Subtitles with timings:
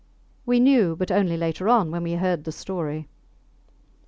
[0.47, 3.07] We knew, but only later on, when we had heard the story.